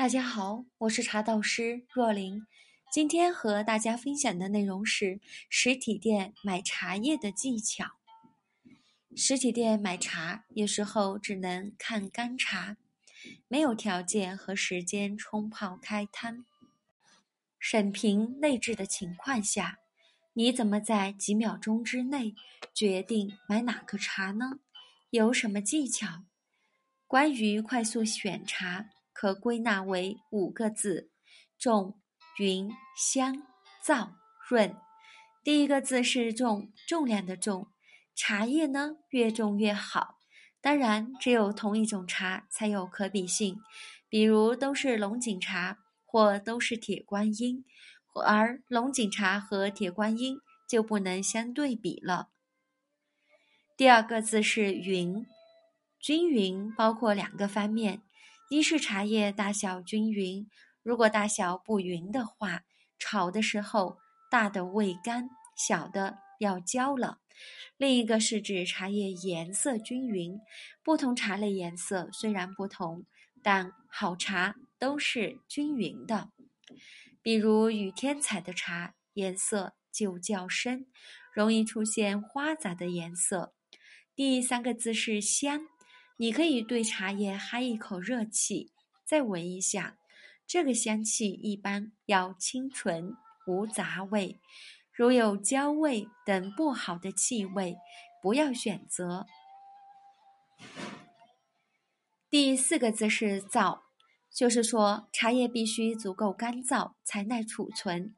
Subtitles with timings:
[0.00, 2.46] 大家好，我是茶道师若琳。
[2.90, 7.84] 今天和大家分享的内容是实体店买茶叶的技巧。
[9.14, 12.78] 实体店买茶，有时候只能看干茶，
[13.46, 16.46] 没有条件和时间冲泡开摊。
[17.58, 19.80] 审评内置的情况下，
[20.32, 22.34] 你怎么在几秒钟之内
[22.72, 24.60] 决定买哪个茶呢？
[25.10, 26.24] 有什么技巧？
[27.06, 28.88] 关于快速选茶。
[29.20, 31.10] 可归纳为五个字：
[31.58, 32.00] 重、
[32.38, 33.42] 匀、香、
[33.84, 34.12] 燥、
[34.48, 34.74] 润。
[35.44, 37.68] 第一个字是重，重量的重。
[38.14, 40.14] 茶叶呢，越重越好。
[40.62, 43.58] 当然，只有同一种茶才有可比性，
[44.08, 47.66] 比如都是龙井茶，或都是铁观音，
[48.24, 52.30] 而龙井茶和铁观音就不能相对比了。
[53.76, 55.26] 第二个字是匀，
[56.00, 58.00] 均匀包括两个方面。
[58.50, 60.50] 一是茶叶大小均匀，
[60.82, 62.62] 如果大小不匀的话，
[62.98, 67.20] 炒的时候大的未干，小的要焦了。
[67.76, 70.40] 另一个是指茶叶颜色均匀，
[70.82, 73.06] 不同茶类颜色虽然不同，
[73.40, 76.32] 但好茶都是均匀的。
[77.22, 80.86] 比如雨天采的茶颜色就较深，
[81.32, 83.54] 容易出现花杂的颜色。
[84.16, 85.68] 第三个字是香。
[86.20, 88.70] 你可以对茶叶哈一口热气，
[89.06, 89.96] 再闻一下，
[90.46, 94.38] 这个香气一般要清纯无杂味，
[94.92, 97.78] 如有焦味等不好的气味，
[98.22, 99.24] 不要选择。
[102.28, 103.80] 第四个字是燥，
[104.30, 108.14] 就是说茶叶必须足够干燥才耐储存。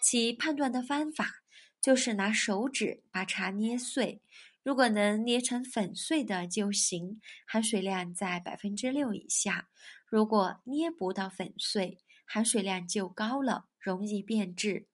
[0.00, 1.42] 其判断的方法
[1.82, 4.22] 就是拿手指把茶捏碎。
[4.62, 9.68] 如果能捏成粉碎的就行，含水量在百分之六以下。
[10.06, 14.86] 如果捏不到粉碎，含水量就高了，容易变质。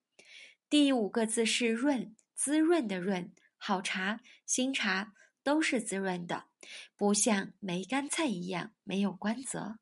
[0.69, 3.31] 第五个字是润，滋润的润。
[3.57, 5.13] 好茶、新茶
[5.43, 6.45] 都是滋润的，
[6.95, 9.77] 不像梅干菜一样没有光泽。